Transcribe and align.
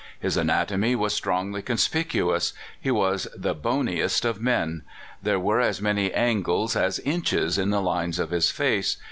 His 0.19 0.35
anatomy 0.35 0.95
was 0.95 1.13
strongly 1.13 1.61
conspicuous. 1.61 2.53
He 2.79 2.89
was 2.89 3.27
the 3.37 3.53
boniest 3.53 4.25
of 4.25 4.41
men. 4.41 4.81
There 5.21 5.39
were 5.39 5.61
as 5.61 5.79
many 5.79 6.11
angles 6.11 6.75
as 6.75 6.97
inches 6.97 7.59
in 7.59 7.69
the 7.69 7.83
lines 7.83 8.17
of 8.17 8.31
his 8.31 8.49
face. 8.49 8.97